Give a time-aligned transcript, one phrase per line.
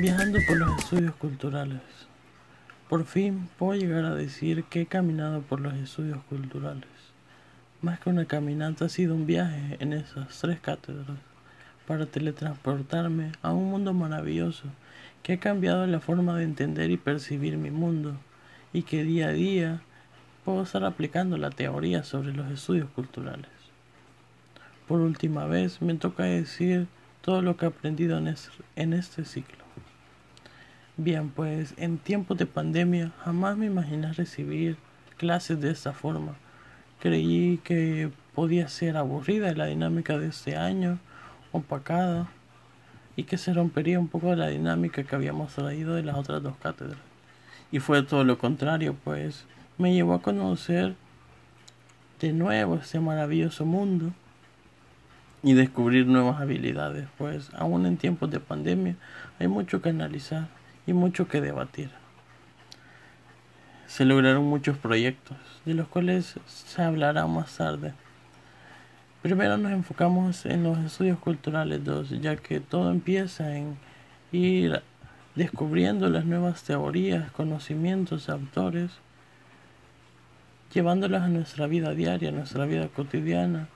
[0.00, 1.82] Viajando por los estudios culturales.
[2.88, 6.88] Por fin puedo llegar a decir que he caminado por los estudios culturales.
[7.82, 11.18] Más que una caminata ha sido un viaje en esas tres cátedras
[11.86, 14.64] para teletransportarme a un mundo maravilloso
[15.22, 18.14] que ha cambiado la forma de entender y percibir mi mundo
[18.72, 19.82] y que día a día
[20.46, 23.50] puedo estar aplicando la teoría sobre los estudios culturales.
[24.88, 26.86] Por última vez me toca decir
[27.20, 29.60] todo lo que he aprendido en, este ciclo.
[31.02, 34.76] Bien, pues en tiempos de pandemia jamás me imaginé recibir
[35.16, 36.34] clases de esta forma.
[37.00, 40.98] Creí que podía ser aburrida la dinámica de este año,
[41.52, 42.28] opacada,
[43.16, 46.58] y que se rompería un poco la dinámica que habíamos traído de las otras dos
[46.58, 46.98] cátedras.
[47.72, 49.46] Y fue todo lo contrario, pues
[49.78, 50.96] me llevó a conocer
[52.20, 54.12] de nuevo este maravilloso mundo
[55.42, 58.96] y descubrir nuevas habilidades, pues aún en tiempos de pandemia
[59.38, 60.59] hay mucho que analizar
[60.90, 61.88] y mucho que debatir.
[63.86, 67.94] Se lograron muchos proyectos, de los cuales se hablará más tarde.
[69.22, 73.78] Primero nos enfocamos en los estudios culturales 2, ya que todo empieza en
[74.32, 74.82] ir
[75.36, 78.90] descubriendo las nuevas teorías, conocimientos, autores,
[80.74, 83.68] llevándolas a nuestra vida diaria, a nuestra vida cotidiana.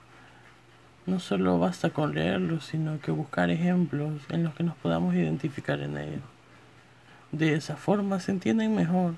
[1.06, 5.80] No solo basta con leerlos, sino que buscar ejemplos en los que nos podamos identificar
[5.80, 6.34] en ellos.
[7.34, 9.14] De esa forma se entienden mejor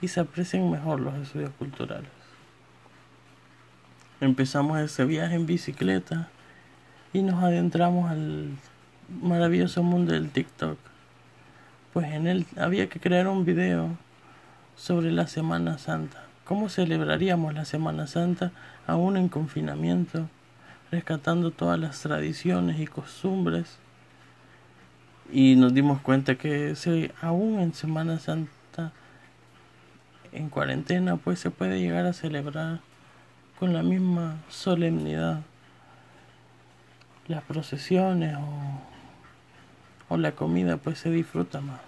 [0.00, 2.12] y se aprecian mejor los estudios culturales.
[4.20, 6.28] Empezamos ese viaje en bicicleta
[7.12, 8.50] y nos adentramos al
[9.20, 10.78] maravilloso mundo del TikTok.
[11.92, 13.88] Pues en él había que crear un video
[14.76, 16.22] sobre la Semana Santa.
[16.44, 18.52] ¿Cómo celebraríamos la Semana Santa
[18.86, 20.28] aún en confinamiento,
[20.92, 23.81] rescatando todas las tradiciones y costumbres
[25.32, 28.92] y nos dimos cuenta que se, aún en Semana Santa,
[30.30, 32.80] en cuarentena, pues se puede llegar a celebrar
[33.58, 35.40] con la misma solemnidad
[37.28, 41.80] las procesiones o, o la comida, pues se disfruta más.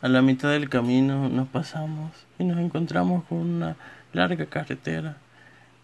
[0.00, 3.76] A la mitad del camino nos pasamos y nos encontramos con una
[4.12, 5.18] larga carretera,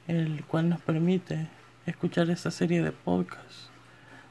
[0.09, 1.47] el cual nos permite
[1.87, 3.70] escuchar esta serie de podcasts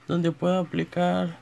[0.10, 1.38] donde puedo aplicar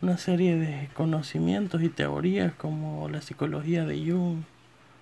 [0.00, 4.44] una serie de conocimientos y teorías como la psicología de Jung,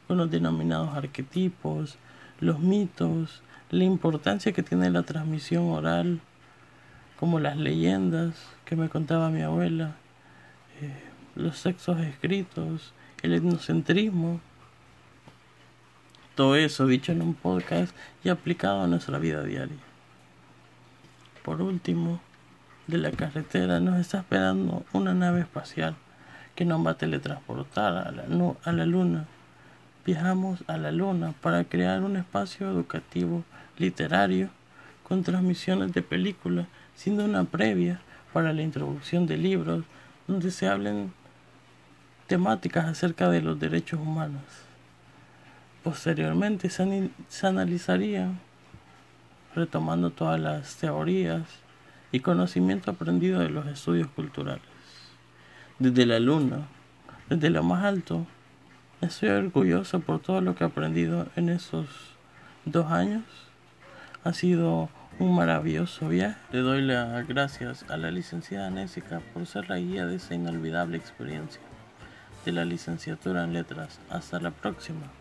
[0.09, 1.97] con los denominados arquetipos,
[2.41, 6.21] los mitos, la importancia que tiene la transmisión oral,
[7.21, 9.95] como las leyendas que me contaba mi abuela,
[10.81, 10.93] eh,
[11.37, 14.41] los sexos escritos, el etnocentrismo,
[16.35, 17.95] todo eso dicho en un podcast
[18.25, 19.79] y aplicado a nuestra vida diaria.
[21.45, 22.21] Por último,
[22.89, 25.95] de la carretera nos está esperando una nave espacial
[26.55, 28.25] que nos va a teletransportar a la,
[28.65, 29.27] a la luna.
[30.07, 33.45] Viajamos a la luna para crear un espacio educativo
[33.77, 34.49] literario
[35.03, 36.67] con transmisiones de películas,
[36.97, 38.01] siendo una previa
[38.33, 39.85] para la introducción de libros
[40.27, 41.13] donde se hablen
[42.27, 44.43] temáticas acerca de los derechos humanos.
[45.85, 48.29] Posteriormente se, se
[49.55, 51.43] retomando todas las teorías,
[52.13, 54.63] y conocimiento aprendido de los estudios culturales.
[55.79, 56.67] Desde la luna,
[57.29, 58.27] desde lo más alto,
[59.01, 61.87] estoy orgulloso por todo lo que he aprendido en esos
[62.65, 63.25] dos años.
[64.25, 64.89] Ha sido
[65.19, 66.39] un maravilloso viaje.
[66.53, 70.97] Le doy las gracias a la licenciada Nésica por ser la guía de esa inolvidable
[70.97, 71.61] experiencia
[72.45, 74.01] de la licenciatura en letras.
[74.11, 75.11] Hasta la próxima.